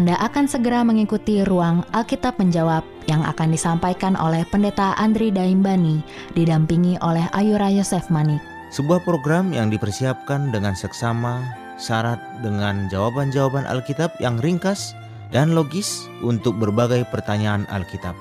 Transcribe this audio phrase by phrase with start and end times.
[0.00, 6.00] Anda akan segera mengikuti ruang Alkitab Menjawab yang akan disampaikan oleh Pendeta Andri Daimbani,
[6.32, 8.40] didampingi oleh Ayura Yosef Manik.
[8.72, 11.44] Sebuah program yang dipersiapkan dengan seksama,
[11.76, 14.96] syarat dengan jawaban-jawaban Alkitab yang ringkas
[15.36, 18.16] dan logis untuk berbagai pertanyaan Alkitab.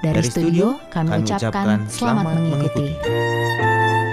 [0.00, 2.88] Dari, Dari studio, kami, kami ucapkan ucapkan selamat, selamat mengikuti.
[2.96, 4.11] Pada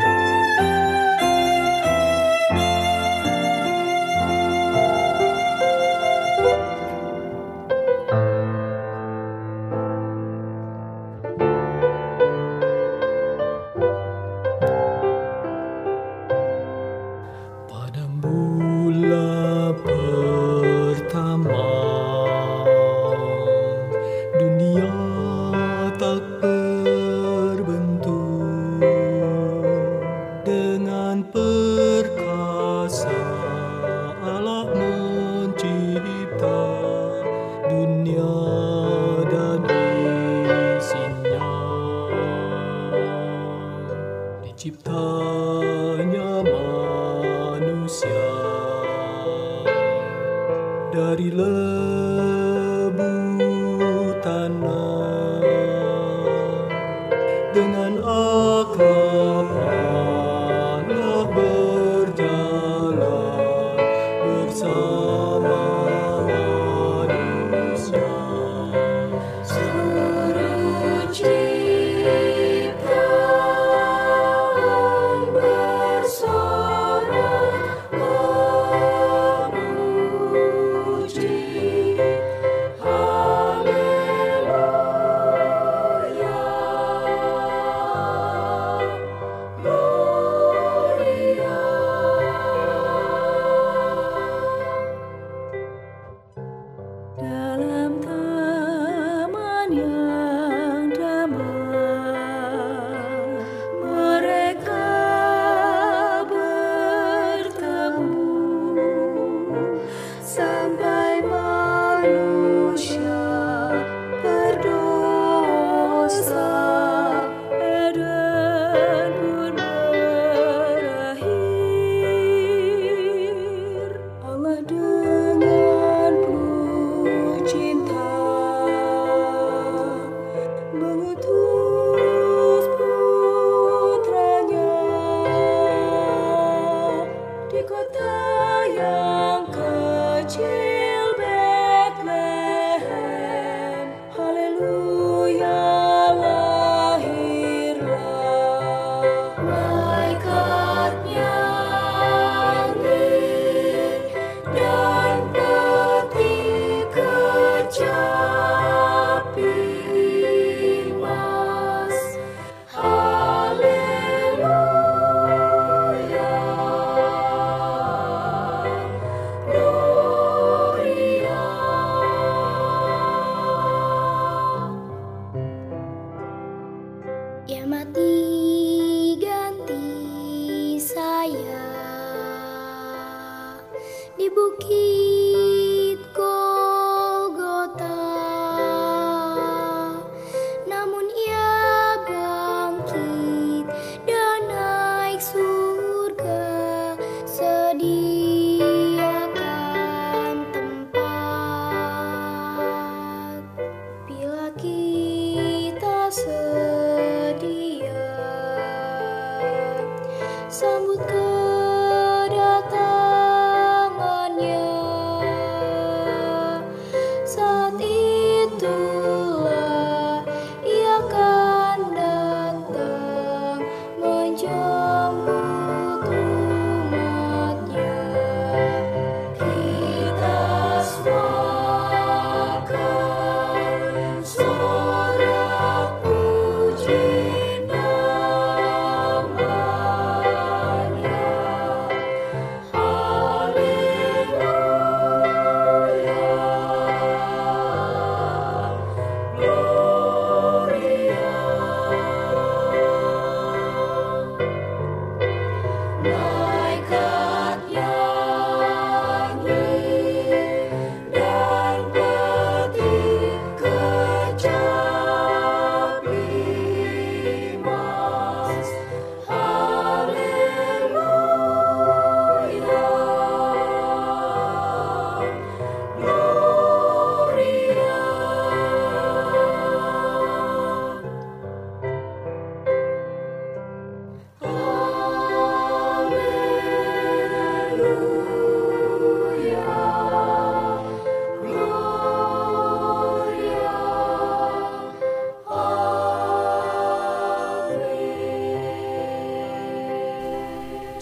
[184.20, 185.29] di bukit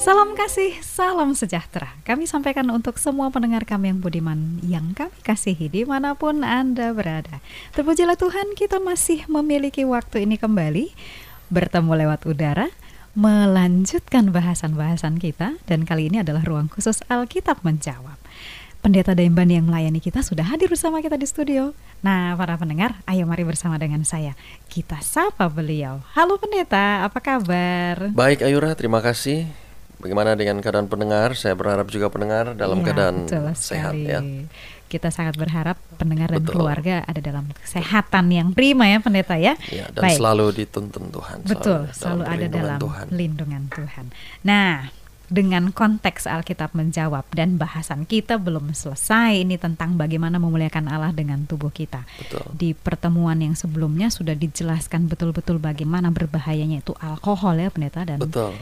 [0.08, 1.92] Salam kasih, salam sejahtera.
[2.08, 6.96] Kami sampaikan untuk semua pendengar kami yang budiman yang kami kasihi di mana pun Anda
[6.96, 7.44] berada.
[7.76, 10.96] Terpujilah Tuhan, kita masih memiliki waktu ini kembali
[11.52, 12.72] bertemu lewat udara,
[13.20, 18.16] melanjutkan bahasan-bahasan kita dan kali ini adalah ruang khusus Alkitab menjawab.
[18.80, 21.76] Pendeta Daimban yang melayani kita sudah hadir bersama kita di studio.
[22.00, 24.40] Nah, para pendengar, ayo mari bersama dengan saya.
[24.72, 26.00] Kita sapa beliau.
[26.16, 28.08] Halo pendeta, apa kabar?
[28.16, 29.67] Baik Ayura, terima kasih.
[29.98, 31.34] Bagaimana dengan keadaan pendengar?
[31.34, 33.16] Saya berharap juga pendengar dalam Iya, keadaan
[33.58, 34.22] sehat ya.
[34.88, 36.64] Kita sangat berharap pendengar dan Betul.
[36.64, 39.60] keluarga ada dalam kesehatan yang prima ya pendeta ya.
[39.68, 40.16] Ya, dan Baik.
[40.16, 41.38] selalu dituntun Tuhan.
[41.44, 43.06] Betul, selalu, selalu ada dalam Tuhan.
[43.12, 44.06] lindungan Tuhan.
[44.48, 44.88] Nah,
[45.28, 51.44] dengan konteks Alkitab menjawab dan bahasan kita belum selesai ini tentang bagaimana memuliakan Allah dengan
[51.44, 52.08] tubuh kita.
[52.24, 52.48] Betul.
[52.56, 58.56] Di pertemuan yang sebelumnya sudah dijelaskan betul-betul bagaimana berbahayanya itu alkohol ya pendeta dan Betul.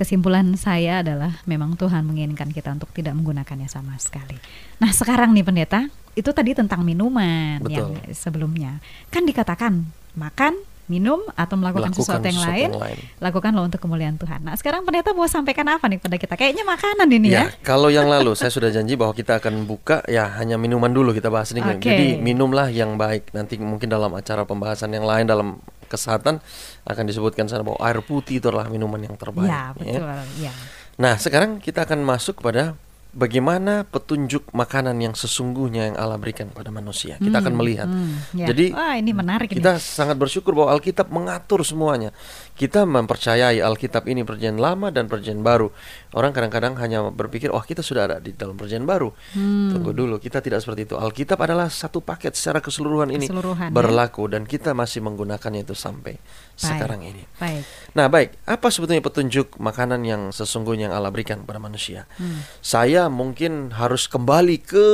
[0.00, 4.40] Kesimpulan saya adalah memang Tuhan menginginkan kita untuk tidak menggunakannya sama sekali.
[4.80, 7.76] Nah, sekarang nih pendeta, itu tadi tentang minuman Betul.
[7.76, 8.80] yang sebelumnya.
[9.12, 9.84] Kan dikatakan
[10.16, 10.56] makan,
[10.88, 12.98] minum atau melakukan Melakukan sesuatu yang sesuatu lain, yang lain.
[13.20, 14.40] lakukanlah untuk kemuliaan Tuhan.
[14.40, 16.34] Nah, sekarang pendeta mau sampaikan apa nih pada kita?
[16.34, 17.44] Kayaknya makanan ini ya.
[17.44, 21.12] Ya, kalau yang lalu saya sudah janji bahwa kita akan buka ya hanya minuman dulu
[21.12, 21.60] kita bahas ini.
[21.60, 21.84] Oke.
[21.84, 23.36] Jadi minumlah yang baik.
[23.36, 26.38] Nanti mungkin dalam acara pembahasan yang lain dalam kesehatan
[26.86, 29.48] akan disebutkan sana bahwa air putih itu adalah minuman yang terbaik.
[29.50, 30.06] Ya, betul.
[30.40, 30.52] Ya.
[31.00, 32.76] Nah, sekarang kita akan masuk pada
[33.10, 37.18] bagaimana petunjuk makanan yang sesungguhnya yang Allah berikan kepada manusia.
[37.18, 37.90] Kita akan melihat.
[37.90, 38.46] Hmm, ya.
[38.50, 39.58] Jadi Wah, ini menarik ini.
[39.58, 42.14] kita sangat bersyukur bahwa Alkitab mengatur semuanya.
[42.54, 45.74] Kita mempercayai Alkitab ini perjanjian lama dan perjanjian baru.
[46.14, 49.74] Orang kadang-kadang hanya berpikir, "Oh, kita sudah ada di dalam perjanjian baru." Hmm.
[49.74, 50.94] Tunggu dulu, kita tidak seperti itu.
[50.94, 53.74] Alkitab adalah satu paket secara keseluruhan ini Keseluruhan, ya.
[53.74, 56.14] berlaku dan kita masih menggunakannya itu sampai
[56.60, 57.24] sekarang ini.
[57.40, 57.64] Baik.
[57.96, 62.04] Nah, baik, apa sebetulnya petunjuk makanan yang sesungguhnya yang Allah berikan kepada manusia?
[62.20, 62.44] Hmm.
[62.60, 64.86] Saya mungkin harus kembali ke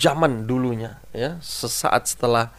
[0.00, 2.50] zaman dulunya, ya, sesaat setelah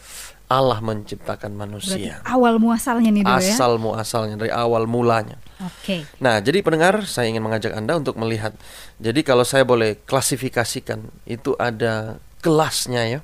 [0.52, 2.20] Allah menciptakan Berarti manusia.
[2.28, 3.56] awal muasalnya nih dulu ya.
[3.56, 5.40] Asal muasalnya dari awal mulanya.
[5.64, 6.04] Oke.
[6.20, 8.52] Nah, jadi pendengar, saya ingin mengajak Anda untuk melihat.
[9.00, 13.20] Jadi kalau saya boleh klasifikasikan, itu ada kelasnya ya.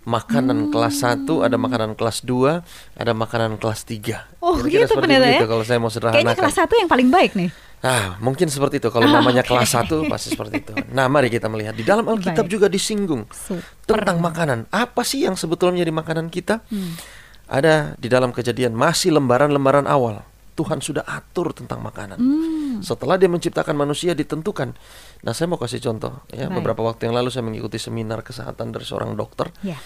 [0.00, 2.64] Makanan kelas 1, ada makanan kelas 2,
[2.96, 4.40] ada makanan kelas 3.
[4.40, 5.48] Oh, Kira-kira gitu seperti begitu ya.
[5.48, 6.36] Kalau saya mau Kayaknya sederhanakan.
[6.40, 7.50] kelas satu yang paling baik nih.
[7.80, 8.88] Ah, mungkin seperti itu.
[8.88, 9.52] Kalau Ah, namanya oke.
[9.52, 10.72] kelas 1 pasti seperti itu.
[10.92, 12.52] Nah, mari kita melihat di dalam Alkitab Baik.
[12.52, 13.60] juga disinggung Super.
[13.84, 14.68] tentang makanan.
[14.68, 16.64] Apa sih yang sebetulnya menjadi makanan kita?
[16.66, 16.96] Hmm.
[17.44, 20.24] Ada di dalam kejadian masih lembaran-lembaran awal.
[20.56, 22.20] Tuhan sudah atur tentang makanan.
[22.20, 22.80] Hmm.
[22.80, 24.76] Setelah dia menciptakan manusia ditentukan.
[25.20, 26.48] Nah, saya mau kasih contoh ya.
[26.48, 26.56] Baik.
[26.56, 29.52] Beberapa waktu yang lalu saya mengikuti seminar kesehatan dari seorang dokter.
[29.60, 29.76] Ya.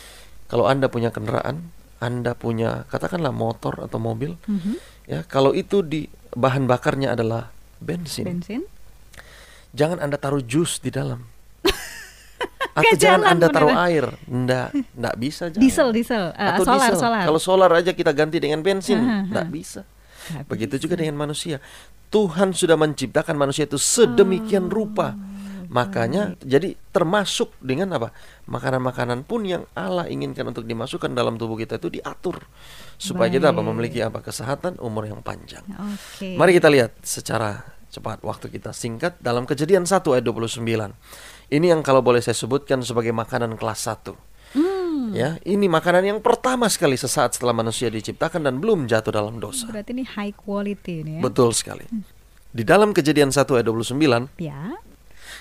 [0.46, 4.74] Kalau Anda punya kendaraan, Anda punya katakanlah motor atau mobil, Mhm.
[5.06, 7.48] ya, kalau itu di bahan bakarnya adalah
[7.78, 8.62] bensin, Bensin.
[9.72, 11.24] jangan Anda taruh jus di dalam.
[12.74, 13.86] Atau jangan Anda taruh beneran.
[13.88, 14.04] air.
[14.26, 15.62] Nggak, nggak bisa jalan.
[15.62, 16.24] Diesel, diesel.
[16.34, 16.98] Eh, Atau solar, diesel.
[17.00, 17.22] solar.
[17.24, 19.54] Kalau solar aja kita ganti dengan bensin, Aha, nggak aha.
[19.54, 19.80] bisa.
[20.24, 20.82] Nggak Begitu bisa.
[20.82, 21.56] juga dengan manusia.
[22.14, 25.18] Tuhan sudah menciptakan manusia itu sedemikian rupa.
[25.66, 28.14] Makanya jadi termasuk dengan apa?
[28.46, 32.46] Makanan-makanan pun yang Allah inginkan untuk dimasukkan dalam tubuh kita itu diatur
[32.94, 33.68] supaya kita apa Baik.
[33.74, 34.22] memiliki apa?
[34.22, 35.66] kesehatan umur yang panjang.
[35.66, 36.38] Oke.
[36.38, 40.62] Mari kita lihat secara cepat waktu kita singkat dalam Kejadian 1 ayat 29.
[41.50, 44.33] Ini yang kalau boleh saya sebutkan sebagai makanan kelas 1.
[44.94, 45.10] Hmm.
[45.10, 49.66] Ya, ini makanan yang pertama sekali sesaat setelah manusia diciptakan dan belum jatuh dalam dosa.
[49.66, 51.22] Berarti ini high quality ini ya.
[51.26, 51.82] Betul sekali.
[52.54, 54.78] Di dalam Kejadian 1 ayat 29 Ya.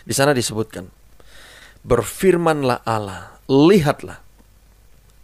[0.02, 0.90] di sana disebutkan,
[1.86, 4.18] Berfirmanlah Allah, lihatlah,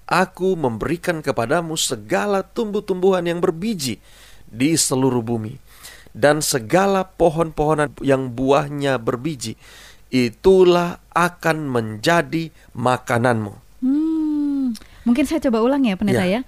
[0.05, 3.97] aku memberikan kepadamu segala tumbuh-tumbuhan yang berbiji
[4.45, 5.57] di seluruh bumi,
[6.13, 9.57] dan segala pohon-pohonan yang buahnya berbiji,
[10.13, 13.68] itulah akan menjadi makananmu.
[15.09, 16.39] Mungkin saya coba ulang ya pendeta Ya.
[16.39, 16.41] ya.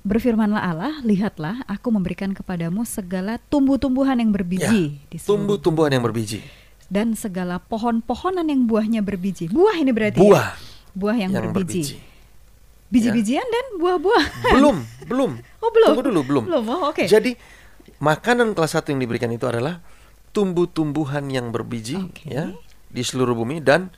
[0.00, 6.44] Berfirmanlah Allah, lihatlah aku memberikan kepadamu segala tumbuh-tumbuhan yang berbiji Ya, Tumbuh-tumbuhan yang berbiji.
[6.88, 9.48] dan segala pohon-pohonan yang buahnya berbiji.
[9.48, 10.92] Buah ini berarti Buah ya?
[10.92, 11.80] Buah yang, yang berbiji.
[11.80, 11.96] berbiji.
[12.92, 14.24] Biji-bijian dan buah-buah.
[14.52, 14.76] Belum,
[15.10, 15.30] belum.
[15.60, 15.88] Oh, belum.
[15.96, 16.42] Tunggu dulu, belum.
[16.52, 16.64] Belum.
[16.68, 17.04] Oh, oke.
[17.04, 17.32] Jadi
[17.96, 19.80] makanan kelas satu yang diberikan itu adalah
[20.36, 22.28] tumbuh-tumbuhan yang berbiji Oke.
[22.28, 22.52] ya
[22.92, 23.88] di seluruh bumi dan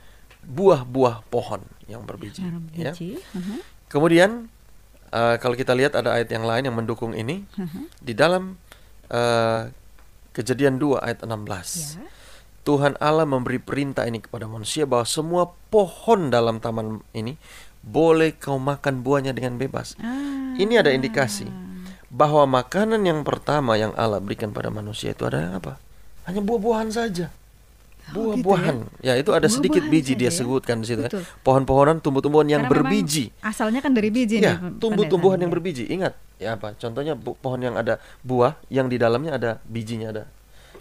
[0.41, 2.39] buah-buah pohon yang berbiji.
[2.41, 2.91] Yang ya.
[2.95, 3.09] berbiji.
[3.35, 3.57] Mhm.
[3.87, 4.51] Kemudian
[5.07, 7.81] eh, kalau kita lihat ada ayat yang lain yang mendukung ini Mhm.
[8.03, 8.59] di dalam
[9.07, 9.71] eh,
[10.35, 11.97] Kejadian 2 ayat 16.
[11.97, 12.05] Ya.
[12.61, 17.39] Tuhan Allah memberi perintah ini kepada manusia bahwa semua pohon dalam taman ini
[17.81, 19.97] boleh kau makan buahnya dengan bebas.
[19.97, 20.53] Ah.
[20.59, 21.49] Ini ada indikasi
[22.13, 25.73] bahwa makanan yang pertama yang Allah berikan pada manusia itu adalah apa?
[26.27, 27.31] hanya buah-buahan saja.
[28.15, 29.03] Oh, gitu Buah-buahan.
[29.03, 29.19] ya?
[29.19, 30.35] itu ada sedikit Buah-buahan biji dia ya?
[30.35, 31.03] sebutkan di situ.
[31.03, 31.11] ya.
[31.43, 33.35] Pohon-pohonan, tumbuh-tumbuhan yang Karena berbiji.
[33.43, 35.91] Asalnya kan dari biji Ya, tumbuh-tumbuhan yang berbiji.
[35.91, 36.71] Ingat, ya apa?
[36.79, 40.23] Contohnya pohon yang ada buah, yang di dalamnya ada bijinya ada.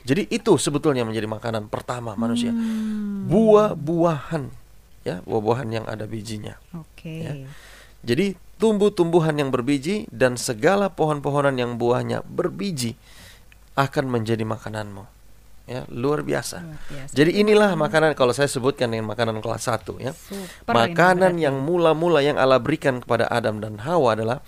[0.07, 2.55] Jadi itu sebetulnya menjadi makanan pertama manusia.
[2.55, 3.27] Hmm.
[3.27, 4.47] Buah-buahan,
[5.03, 6.55] ya, buah-buahan yang ada bijinya.
[6.79, 7.27] Oke.
[7.27, 7.35] Ya.
[8.07, 12.95] Jadi tumbuh-tumbuhan yang berbiji dan segala pohon-pohonan yang buahnya berbiji
[13.75, 15.16] akan menjadi makananmu.
[15.67, 16.63] Ya, luar biasa.
[16.63, 17.13] Luar biasa.
[17.13, 20.15] Jadi inilah makanan kalau saya sebutkan dengan makanan kelas 1 ya.
[20.15, 24.39] Super makanan yang mula-mula yang Allah berikan kepada Adam dan Hawa adalah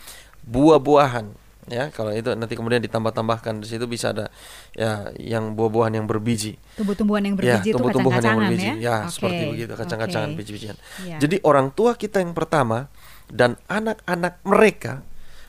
[0.46, 1.34] buah-buahan
[1.68, 1.90] ya.
[1.90, 4.30] Kalau itu nanti kemudian ditambah-tambahkan di situ bisa ada
[4.72, 6.54] ya yang buah-buahan yang berbiji.
[6.78, 8.68] Tumbuh-tumbuhan yang Ya, berbiji itu tumbuh-tumbuhan yang berbiji.
[8.68, 8.75] ya.
[8.78, 10.38] Ya, Oke, seperti begitu kacang-kacangan oke.
[10.38, 10.76] biji-bijian.
[11.02, 11.18] Ya.
[11.18, 12.88] Jadi orang tua kita yang pertama
[13.26, 15.02] dan anak-anak mereka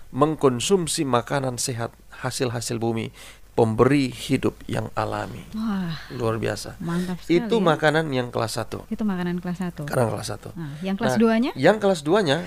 [0.10, 1.94] mengkonsumsi makanan sehat
[2.26, 3.14] hasil-hasil bumi,
[3.60, 5.44] pemberi hidup yang alami.
[5.52, 6.80] Wah, Luar biasa.
[6.80, 7.44] mantap sekali.
[7.44, 7.76] Itu ya.
[7.76, 8.88] makanan yang kelas 1.
[8.88, 9.84] Itu makanan kelas 1.
[9.84, 10.56] Sekarang kelas 1.
[10.56, 11.52] Nah, yang kelas Nah, 2-nya?
[11.60, 12.38] Yang kelas 2-nya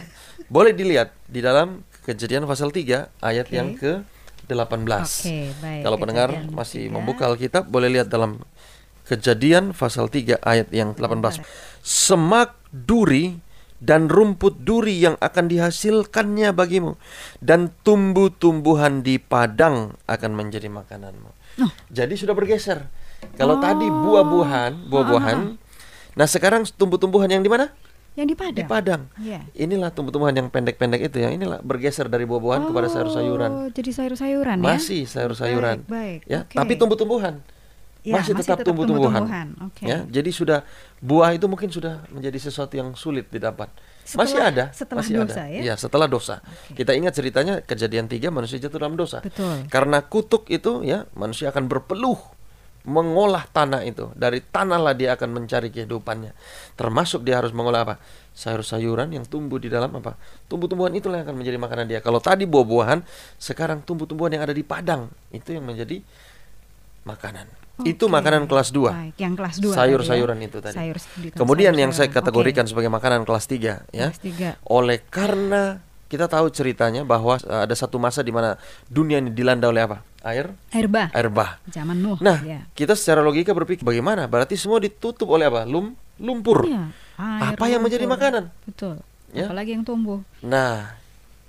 [0.48, 3.54] boleh dilihat di dalam Kejadian pasal 3 ayat Oke.
[3.54, 4.00] yang ke
[4.48, 5.22] 18.
[5.22, 5.82] Oke, baik.
[5.84, 6.94] Kalau pendengar Kejadian masih tiga.
[6.96, 8.40] membuka Alkitab boleh lihat dalam
[9.04, 11.44] Kejadian pasal 3 ayat yang 18.
[11.84, 13.36] Semak duri
[13.82, 16.94] dan rumput duri yang akan dihasilkannya bagimu
[17.42, 21.30] dan tumbuh-tumbuhan di padang akan menjadi makananmu.
[21.66, 21.72] Oh.
[21.90, 22.86] Jadi sudah bergeser.
[23.34, 25.38] Kalau tadi buah-buahan, buah-buahan.
[26.14, 27.74] Nah, sekarang tumbuh-tumbuhan yang di mana?
[28.12, 28.56] Yang di Padang.
[28.60, 29.02] Di padang.
[29.16, 29.40] Iya.
[29.56, 31.32] Inilah tumbuh-tumbuhan yang pendek-pendek itu ya.
[31.32, 33.50] Inilah bergeser dari buah-buahan kepada sayur-sayuran.
[33.50, 34.64] Oh, jadi sayur-sayuran ya?
[34.76, 35.88] Masih sayur-sayuran.
[35.88, 36.54] Baik, baik, Ya, oke.
[36.54, 37.40] tapi tumbuh-tumbuhan.
[38.02, 39.22] Ya, masih, masih tetap, tetap tumbuh-tumbuhan.
[39.24, 39.84] tumbuh-tumbuhan, oke.
[39.86, 40.60] Ya, jadi sudah
[41.02, 43.66] buah itu mungkin sudah menjadi sesuatu yang sulit didapat.
[44.06, 45.50] Setelah- masih ada, setelah masih dosa ada.
[45.50, 45.60] ya?
[45.66, 46.38] Iya, setelah dosa.
[46.70, 49.18] Kita ingat ceritanya kejadian tiga manusia jatuh dalam dosa.
[49.18, 49.66] Betul.
[49.66, 52.18] Karena kutuk itu ya, manusia akan berpeluh
[52.82, 54.10] mengolah tanah itu.
[54.18, 56.34] Dari tanah lah dia akan mencari kehidupannya.
[56.74, 57.94] Termasuk dia harus mengolah apa?
[58.34, 60.18] Sayur-sayuran yang tumbuh di dalam apa?
[60.50, 62.02] Tumbuh-tumbuhan itulah yang akan menjadi makanan dia.
[62.02, 63.06] Kalau tadi buah-buahan,
[63.38, 66.02] sekarang tumbuh-tumbuhan yang ada di padang itu yang menjadi
[67.06, 67.61] makanan.
[67.82, 68.12] Itu Oke.
[68.12, 68.92] makanan kelas 2.
[68.92, 70.76] Baik, yang kelas 2 Sayur-sayuran itu tadi.
[70.76, 72.76] Sayur, di- Kemudian yang saya kategorikan Oke.
[72.76, 74.12] sebagai makanan kelas 3 ya.
[74.12, 74.50] Kelas tiga.
[74.68, 79.72] Oleh karena kita tahu ceritanya bahwa uh, ada satu masa di mana dunia ini dilanda
[79.72, 80.04] oleh apa?
[80.20, 81.08] Air, Air bah.
[81.10, 81.56] air bah.
[81.66, 82.20] Zaman Nuh.
[82.20, 82.68] Nah, ya.
[82.76, 84.28] kita secara logika berpikir bagaimana?
[84.28, 85.64] Berarti semua ditutup oleh apa?
[85.64, 86.68] Lum, lumpur.
[86.68, 88.20] Iya, air, Apa yang menjadi lumpur.
[88.20, 88.44] makanan?
[88.62, 88.94] Betul.
[89.32, 89.48] Ya.
[89.48, 90.20] Apalagi yang tumbuh.
[90.44, 90.94] Nah,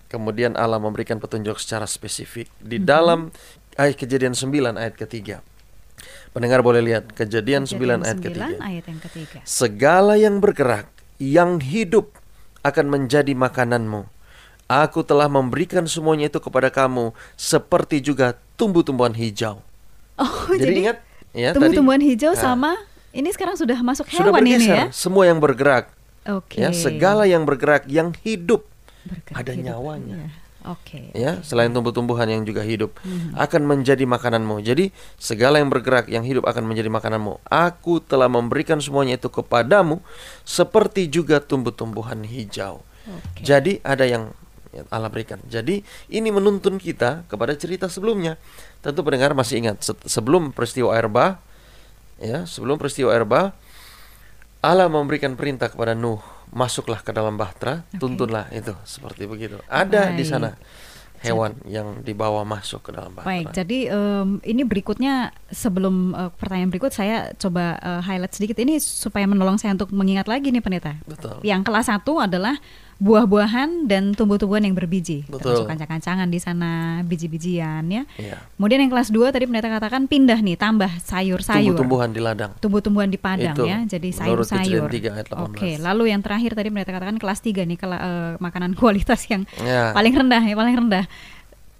[0.07, 2.85] kemudian Allah memberikan petunjuk secara spesifik di Mhm.
[2.87, 3.19] dalam
[3.75, 5.43] ayat kejadian 9 ayat ketiga.
[6.33, 8.45] Pendengar boleh lihat kejadian, 9 ayat 9 ketiga.
[8.57, 9.39] ayat yang ketiga.
[9.45, 10.89] Segala yang bergerak,
[11.21, 12.09] yang hidup
[12.65, 14.09] akan menjadi makananmu.
[14.65, 19.61] Aku telah memberikan semuanya itu kepada kamu seperti juga tumbuh-tumbuhan hijau.
[20.17, 20.97] Oh, jadi, jadi, ingat
[21.33, 22.71] ya tumbuh-tumbuhan hijau nah, sama
[23.09, 24.85] ini sekarang sudah masuk sudah hewan ini bergeser ya.
[24.93, 25.89] semua yang bergerak
[26.29, 26.61] Oke.
[26.61, 28.69] ya segala yang bergerak yang hidup
[29.03, 29.65] Bergerak ada hidup.
[29.65, 30.15] nyawanya.
[30.21, 30.29] Iya.
[30.63, 31.11] Oke.
[31.11, 33.35] ya selain tumbuh-tumbuhan yang juga hidup Mhm.
[33.35, 34.63] akan menjadi makananmu.
[34.63, 37.43] Jadi segala yang bergerak yang hidup akan menjadi makananmu.
[37.43, 39.99] Aku telah memberikan semuanya itu kepadamu
[40.43, 42.79] seperti juga tumbuh-tumbuhan hijau.
[43.03, 43.43] Oke.
[43.43, 44.31] Jadi ada yang
[44.71, 45.43] ya, Allah berikan.
[45.45, 48.39] Jadi ini menuntun kita kepada cerita sebelumnya.
[48.79, 51.43] Tentu pendengar masih ingat se- sebelum peristiwa air bah
[52.17, 53.51] ya, sebelum peristiwa air bah
[54.63, 57.99] Allah memberikan perintah kepada Nuh, masuklah ke dalam bahtera, Oke.
[57.99, 59.57] tuntunlah itu seperti begitu.
[59.65, 60.29] Ada di Baik.
[60.29, 60.49] sana
[61.23, 63.31] hewan yang dibawa masuk ke dalam bahtera.
[63.31, 68.77] Baik, jadi em, ini berikutnya sebelum eh, pertanyaan berikut saya coba eh, highlight sedikit ini
[68.77, 70.99] supaya menolong saya untuk mengingat lagi nih pendeta.
[71.07, 71.39] Betul.
[71.41, 72.59] Yang kelas satu adalah
[72.97, 75.55] buah-buahan dan tumbuh-tumbuhan yang berbiji, Betul.
[75.55, 76.71] termasuk kancang-kancangan di sana,
[77.01, 78.03] biji-bijian ya.
[78.15, 78.37] Iya.
[78.53, 81.73] Kemudian yang kelas 2 tadi pendeta katakan pindah nih, tambah sayur-sayur.
[81.73, 82.51] Tumbuh-tumbuhan di ladang.
[82.57, 84.87] Tumbuh-tumbuhan di padang Itu, ya, jadi sayur-sayur.
[84.87, 85.45] Kejadian 3 ayat 18.
[85.49, 89.43] Oke, lalu yang terakhir tadi pendeta katakan kelas 3 nih, kela- eh, makanan kualitas yang
[89.59, 89.91] Ya.
[89.91, 91.05] paling rendah ya, paling rendah.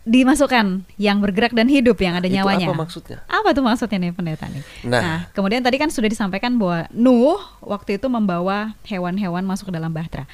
[0.04, 2.68] Dimasukkan yang bergerak dan hidup yang ada Itu nyawanya.
[2.68, 3.24] apa maksudnya?
[3.24, 4.60] Apa tuh maksudnya nih pendeta nih?
[4.84, 5.32] Nah.
[5.32, 10.28] kemudian tadi kan sudah disampaikan bahwa Nuh waktu itu membawa hewan-hewan masuk ke dalam bahtera.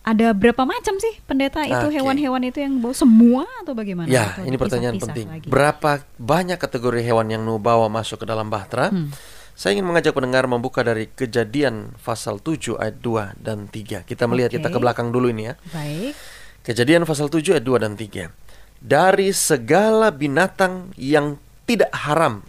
[0.00, 4.08] Ada berapa macam sih pendeta itu hewan-hewan itu yang bawa semua atau bagaimana?
[4.08, 5.28] Ya, Atau ini pertanyaan penting.
[5.28, 5.44] lagi?
[5.44, 8.88] Berapa banyak kategori hewan yang Nuh bawa masuk ke dalam bahtera?
[8.88, 9.12] Hmm.
[9.52, 14.08] Saya ingin mengajak pendengar membuka dari Kejadian pasal 7 ayat 2 dan 3.
[14.08, 14.74] Kita melihat kita Oke.
[14.76, 15.54] ke belakang dulu ini ya.
[15.68, 16.16] Baik.
[16.64, 18.32] Kejadian pasal 7 ayat 2 dan 3.
[18.80, 21.36] Dari segala binatang yang
[21.68, 22.40] tidak haram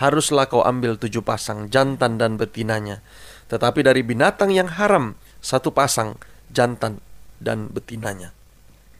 [0.00, 3.04] haruslah kau ambil tujuh pasang jantan dan betinanya.
[3.52, 6.16] Tetapi dari binatang yang haram satu pasang
[6.50, 7.00] jantan
[7.40, 8.34] dan betinanya.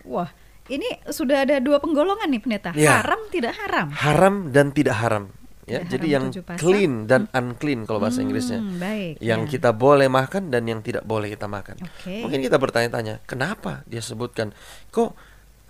[0.07, 0.33] Wah,
[0.71, 2.71] ini sudah ada dua penggolongan nih pendeta.
[2.79, 3.03] Ya.
[3.03, 3.89] Haram tidak haram.
[3.93, 5.25] Haram dan tidak haram.
[5.69, 5.83] ya.
[5.85, 8.59] Tidak Jadi haram yang clean dan unclean kalau bahasa Inggrisnya.
[8.63, 9.15] Hmm, baik.
[9.23, 9.51] Yang ya.
[9.59, 11.79] kita boleh makan dan yang tidak boleh kita makan.
[11.85, 12.23] Oke.
[12.25, 14.51] Mungkin kita bertanya-tanya, kenapa dia sebutkan
[14.91, 15.15] kok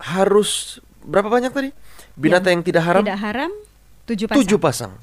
[0.01, 1.69] harus berapa banyak tadi?
[2.17, 3.51] Binatang yang, tidak haram tidak haram
[4.09, 4.39] tujuh pasang.
[4.41, 4.93] tujuh pasang.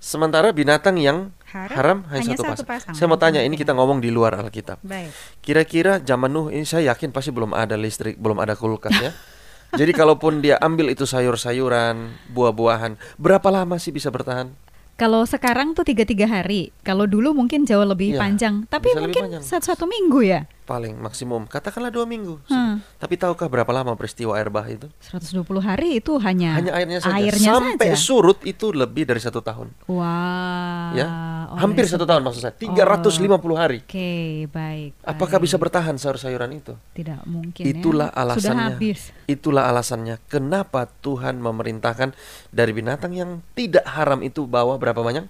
[0.00, 2.66] Sementara binatang yang Haram haram, hanya, hanya satu, pasang.
[2.66, 2.94] pasang.
[2.96, 4.80] Saya mau tanya, ini kita ngomong di luar Alkitab.
[4.80, 5.12] Baik.
[5.44, 9.12] Kira-kira zaman Nuh ini saya yakin pasti belum ada listrik, belum ada kulkas ya.
[9.80, 14.50] Jadi kalaupun dia ambil itu sayur-sayuran, buah-buahan, berapa lama sih bisa bertahan?
[14.94, 16.76] Kalau sekarang tuh tiga tiga hari.
[16.84, 18.54] Kalau dulu mungkin jauh lebih Iya, panjang.
[18.68, 20.44] Tapi mungkin satu satu minggu ya.
[20.70, 22.38] Paling maksimum, katakanlah dua minggu.
[22.46, 22.78] Hmm.
[22.94, 24.86] Tapi tahukah berapa lama peristiwa air bah itu?
[25.02, 27.18] 120 hari itu hanya Hanya airnya saja.
[27.18, 27.98] airnya Sampai saja.
[27.98, 29.74] surut itu lebih dari satu tahun.
[29.90, 30.94] Wah.
[30.94, 31.06] ya,
[31.50, 32.54] oleh hampir satu tahun maksud saya.
[32.54, 33.82] 350 hari.
[33.82, 34.94] Oke, baik.
[35.02, 35.50] Apakah baik.
[35.50, 36.78] bisa bertahan sayur-sayuran itu?
[36.94, 38.14] Tidak mungkin Itulah ya.
[38.14, 38.66] Sudah alasannya.
[38.70, 39.00] habis.
[39.26, 42.14] Itulah alasannya kenapa Tuhan memerintahkan
[42.48, 45.26] dari binatang yang tidak haram itu bawa berapa banyak?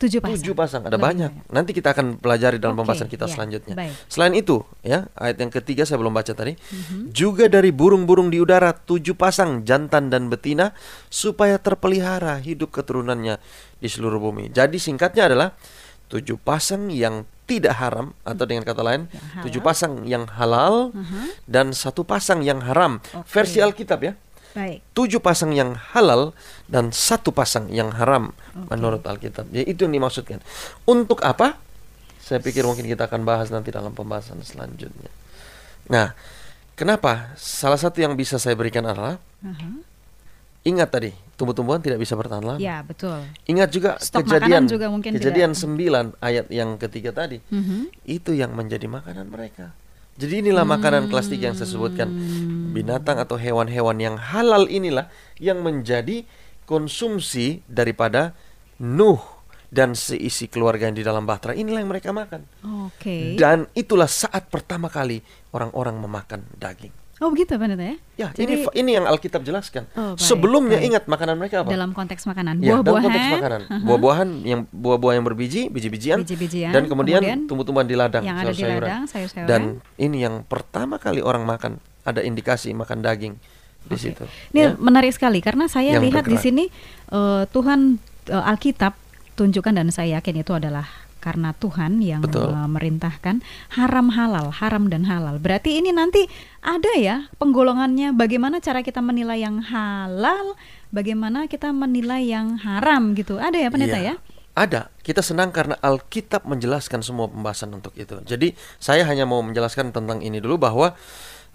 [0.00, 0.40] Tujuh pasang.
[0.40, 0.82] Tujuh pasang.
[0.82, 1.30] Ada Lebih banyak.
[1.48, 3.74] Nanti kita akan pelajari dalam Oke, pembahasan kita ya, selanjutnya.
[3.76, 3.92] baik.
[4.08, 6.56] Selain itu, ya ayat yang ketiga saya belum baca tadi.
[6.56, 7.12] Mhm.
[7.12, 10.72] Juga dari burung-burung di udara tujuh pasang jantan dan betina
[11.06, 13.36] supaya terpelihara hidup keturunannya
[13.76, 14.48] di seluruh bumi.
[14.48, 15.52] Jadi singkatnya adalah
[16.08, 19.42] tujuh pasang yang tidak haram atau dengan kata lain halal.
[19.42, 21.44] tujuh pasang yang halal Mhm.
[21.44, 23.02] dan satu pasang yang haram.
[23.12, 23.26] Oke.
[23.28, 24.14] Versi Alkitab ya
[24.50, 24.82] Baik.
[24.92, 26.34] tujuh pasang yang halal
[26.66, 28.66] dan satu pasang yang haram Oke.
[28.74, 29.46] menurut Alkitab.
[29.48, 30.42] Jadi itu yang dimaksudkan.
[30.84, 31.54] Untuk apa?
[32.18, 35.10] Saya pikir mungkin kita akan bahas nanti dalam pembahasan selanjutnya.
[35.90, 36.14] Nah,
[36.74, 37.34] kenapa?
[37.34, 39.70] Salah satu yang bisa saya berikan adalah Aha.
[40.62, 42.60] ingat tadi tumbuh-tumbuhan tidak bisa bertahan lama.
[42.60, 43.16] Ya, betul.
[43.48, 47.40] Ingat juga Stok kejadian juga mungkin kejadian tidak- 9 ayat yang ketiga tadi.
[47.48, 47.88] Mhm.
[48.04, 49.72] Itu yang menjadi makanan mereka.
[50.20, 52.12] Jadi inilah makanan kelas tiga yang saya sebutkan.
[52.12, 52.76] Hmm.
[52.76, 55.08] Binatang atau hewan-hewan yang halal inilah
[55.40, 56.28] yang menjadi
[56.68, 58.36] konsumsi daripada
[58.80, 59.20] Nuh
[59.72, 61.56] dan seisi keluarga yang di dalam bahtera.
[61.56, 62.44] Inilah yang mereka makan.
[62.90, 63.40] Oke.
[63.40, 65.24] Dan itulah saat pertama kali
[65.56, 66.99] orang-orang memakan daging.
[67.20, 67.96] Oh, begitu pendeta ya?
[68.16, 69.84] Ya, Jadi, ini ini yang Alkitab jelaskan.
[69.92, 70.88] Oh, baik, Sebelumnya baik.
[70.88, 71.68] ingat makanan mereka apa?
[71.68, 73.04] dalam konteks makanan, Ya, dalam buah-buahan.
[73.04, 73.60] konteks makanan.
[73.62, 73.76] Aha.
[73.86, 78.50] Buah-buahan yang buah-buah yang berbiji, biji-bijian, Biji-bijian, dan kemudian, kemudian tumbuh-tumbuhan di ladang, yang ada
[78.50, 79.46] di ladang, sayur-sayuran.
[79.46, 79.62] Dan
[80.00, 83.36] ini yang pertama kali orang makan, ada indikasi makan daging
[83.80, 84.00] di Oke.
[84.00, 84.24] situ.
[84.52, 84.68] Ini ya.
[84.80, 86.44] menarik sekali karena saya Yang lihat di bergerak.
[86.44, 86.64] sini
[87.10, 87.80] eh, Tuhan
[88.28, 88.96] eh, Alkitab
[89.36, 90.88] tunjukkan dan saya yakin itu adalah
[91.20, 92.50] karena Tuhan yang Betul.
[92.50, 93.44] memerintahkan
[93.76, 95.36] haram halal, haram dan halal.
[95.38, 96.24] Berarti ini nanti
[96.64, 100.56] ada ya penggolongannya bagaimana cara kita menilai yang halal,
[100.90, 103.36] bagaimana kita menilai yang haram gitu.
[103.36, 104.16] Ada ya pendeta Iya.
[104.16, 104.40] ya?
[104.56, 104.80] Ada.
[105.06, 108.18] Kita senang karena Alkitab menjelaskan semua pembahasan untuk itu.
[108.26, 110.98] Jadi saya hanya mau menjelaskan tentang ini dulu bahwa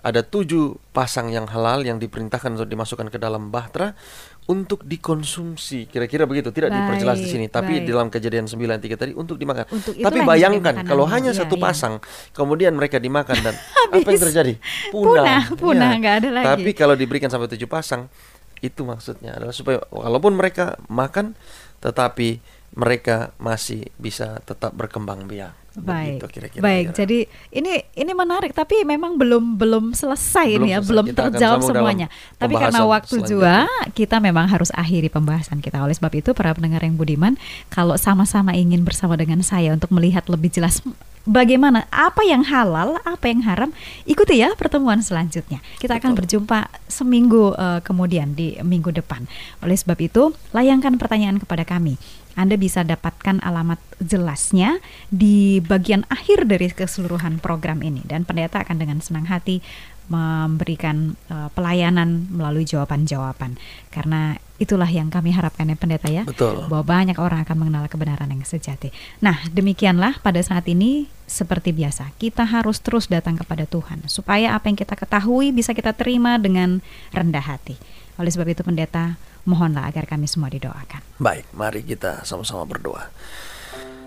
[0.06, 3.98] ada tujuh pasang yang halal yang diperintahkan untuk dimasukkan ke dalam bahtera
[4.46, 5.90] untuk dikonsumsi.
[5.90, 6.54] Kira-kira begitu.
[6.54, 7.90] Tidak diperjelas di Baik, sini, tapi baik.
[7.90, 9.66] dalam kejadian 9 3 tadi untuk dimakan.
[9.74, 11.64] Untuk tapi bayangkan kalau hanya Iya, satu iya.
[11.66, 11.94] pasang,
[12.30, 13.56] kemudian mereka dimakan dan
[13.94, 14.54] apa yang terjadi?
[14.94, 16.00] Punah, punah, Iya.
[16.00, 16.46] nggak ada lagi.
[16.46, 18.06] Tapi kalau diberikan sampai tujuh pasang,
[18.62, 21.34] itu maksudnya adalah supaya walaupun mereka makan,
[21.82, 22.38] tetapi
[22.78, 25.65] mereka masih bisa tetap berkembang biak.
[25.82, 26.62] Baik, Begitu kira-kira.
[26.64, 26.86] baik.
[26.96, 27.20] Jadi
[27.52, 30.90] ini ini menarik, tapi memang belum belum selesai Belum ini ya, selesai.
[30.92, 32.08] belum Kita terjawab semuanya.
[32.40, 35.84] Tapi karena waktu juga, kita memang harus akhiri pembahasan kita.
[35.84, 37.36] Oleh sebab itu, para pendengar yang budiman,
[37.68, 40.80] kalau sama-sama ingin bersama dengan saya untuk melihat lebih jelas
[41.26, 43.70] bagaimana apa yang halal, apa yang haram,
[44.06, 45.60] ikuti ya pertemuan selanjutnya.
[45.82, 49.26] Kita akan berjumpa seminggu eh, kemudian di minggu depan.
[49.66, 51.98] Oleh sebab itu, layangkan pertanyaan kepada kami.
[52.36, 58.76] Anda bisa dapatkan alamat jelasnya di bagian akhir dari keseluruhan program ini dan pendeta akan
[58.76, 59.64] dengan senang hati
[60.12, 63.58] memberikan eh, pelayanan melalui jawaban-jawaban
[63.90, 66.72] karena itulah yang kami harapkan ya pendeta ya Betul.
[66.72, 68.92] bahwa banyak orang akan mengenal kebenaran yang sejati.
[69.20, 74.72] Nah, demikianlah pada saat ini seperti biasa, kita harus terus datang kepada Tuhan supaya apa
[74.72, 76.80] yang kita ketahui bisa kita terima dengan
[77.12, 77.76] rendah hati.
[78.16, 81.04] Oleh sebab itu pendeta, mohonlah agar kami semua didoakan.
[81.20, 83.12] Baik, mari kita sama-sama berdoa.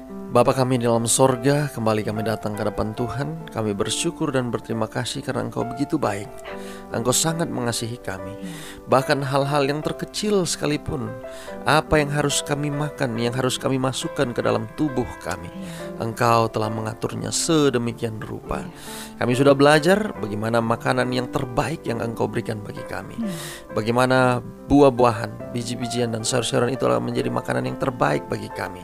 [0.09, 3.53] Bapa kami di dalam sorga, kembali kami datang ke depan Tuhan.
[3.53, 6.33] Kami bersyukur dan berterima kasih karena Engkau begitu baik.
[6.97, 8.33] Engkau sangat mengasihi kami.
[8.89, 11.13] Bahkan hal-hal yang terkecil sekalipun,
[11.69, 15.53] apa yang harus kami makan, yang harus kami masukkan ke dalam tubuh kami.
[16.01, 18.65] Engkau telah mengaturnya sedemikian rupa.
[19.21, 23.17] Kami sudah belajar bagaimana makanan yang terbaik yang Engkau berikan bagi kami.
[23.77, 28.81] Bagaimana buah-buahan, biji-bijian dan sayur-sayuran itu adalah menjadi makanan yang terbaik bagi kami.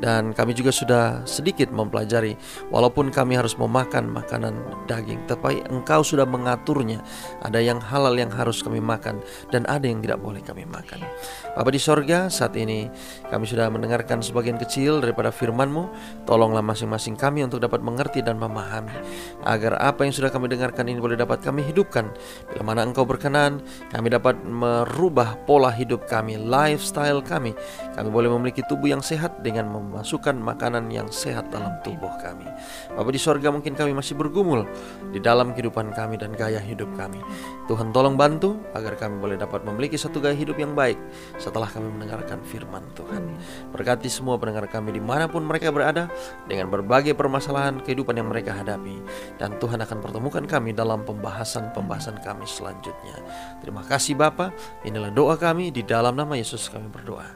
[0.00, 2.32] Dan kami juga sudah sedikit mempelajari
[2.72, 4.56] walaupun kami harus memakan makanan
[4.88, 7.04] daging, tapi Engkau sudah mengaturnya.
[7.44, 9.20] Ada yang halal yang harus kami makan
[9.52, 11.04] dan ada yang tidak boleh kami makan.
[11.52, 12.88] Bapa di sorga, saat ini
[13.28, 15.92] kami sudah mendengarkan sebagian kecil daripada firman-Mu.
[16.24, 18.96] Tolonglah masing-masing kami untuk dapat mengerti dan memahami.
[19.44, 22.08] Agar apa yang sudah kami dengarkan ini boleh dapat kami hidupkan.
[22.48, 23.60] Bila mana Engkau berkenan,
[23.92, 27.52] kami dapat merubah pola hidup kami, lifestyle kami.
[27.92, 32.46] Kami boleh memiliki tubuh yang sehat dengan memasukkan makanan yang sehat dalam tubuh kami.
[32.94, 34.64] Bapak di sorga mungkin kami masih bergumul
[35.10, 37.18] di dalam kehidupan kami dan gaya hidup kami.
[37.66, 40.96] Tuhan tolong bantu agar kami boleh dapat memiliki satu gaya hidup yang baik
[41.42, 43.34] setelah kami mendengarkan firman Tuhan.
[43.74, 46.06] Berkati semua pendengar kami di mana pun mereka berada
[46.46, 49.02] dengan berbagai permasalahan kehidupan yang mereka hadapi.
[49.36, 53.18] Dan Tuhan akan pertemukan kami dalam pembahasan-pembahasan kami selanjutnya.
[53.58, 54.54] Terima kasih Bapak.
[54.86, 57.26] Inilah doa kami di dalam nama Yesus kami berdoa.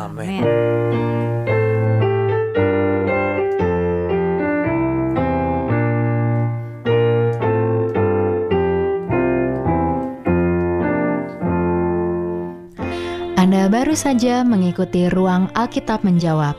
[0.00, 0.40] Amin.
[13.72, 16.52] Baru saja mengikuti ruang Alkitab menjawab.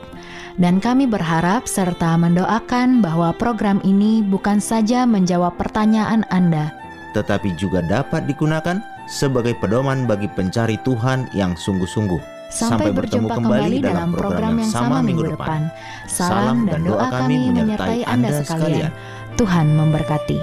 [0.58, 6.70] Dan kami berharap serta mendoakan bahwa program ini bukan saja menjawab pertanyaan Anda,
[7.10, 8.78] tetapi juga dapat digunakan
[9.10, 12.34] sebagai pedoman bagi pencari Tuhan yang sungguh-sungguh.
[12.54, 15.74] Sampai, berjumpa kembali dalam program yang sama minggu depan.
[16.06, 18.94] Salam dan doa kami menyertai Anda sekalian.
[19.34, 20.38] Tuhan memberkati.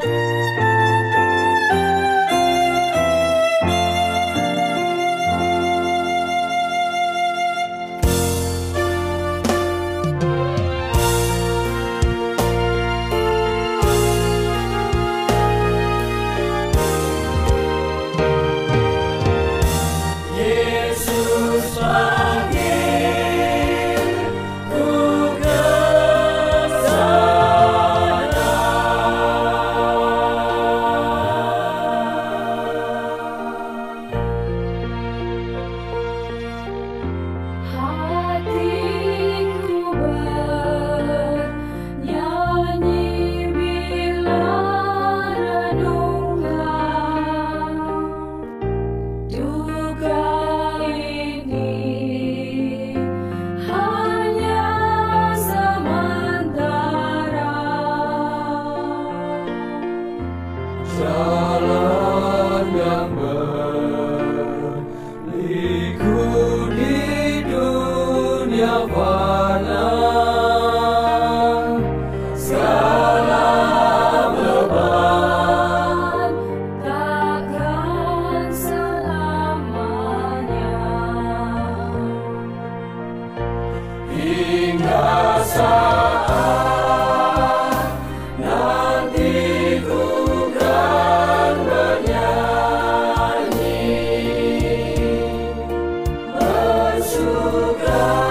[97.74, 98.31] God.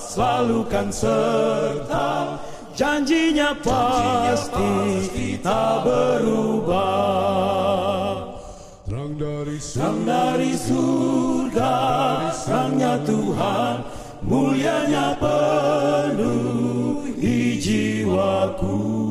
[0.00, 2.40] selalu kan serta
[2.72, 6.80] janjinya pasti tak berubah.
[8.88, 11.74] Terang dari surga, dari surga,
[12.48, 13.84] terangnya Tuhan,
[14.24, 16.56] mulianya penuhi
[17.60, 19.01] jiwaku.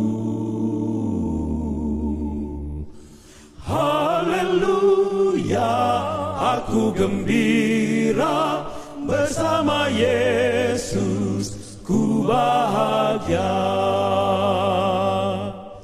[3.82, 5.74] Haleluya,
[6.38, 8.70] aku gembira
[9.10, 13.50] bersama Yesus, ku bahagia.